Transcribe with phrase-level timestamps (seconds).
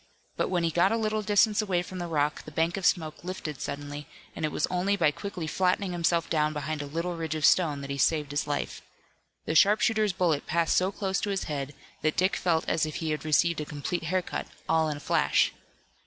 [0.35, 3.23] But when he got a little distance away from the rock the bank of smoke
[3.23, 7.35] lifted suddenly, and it was only by quickly flattening himself down behind a little ridge
[7.35, 8.81] of stone that he saved his life.
[9.45, 13.11] The sharpshooter's bullet passed so close to his head that Dick felt as if he
[13.11, 15.53] had received a complete hair cut, all in a flash.